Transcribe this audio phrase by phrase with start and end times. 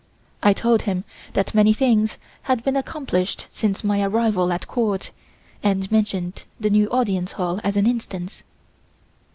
[0.41, 1.03] I told him
[1.33, 2.17] that many things
[2.49, 5.11] had been accomplished since my arrival at Court,
[5.61, 8.41] and mentioned the new Audience Hall as an instance.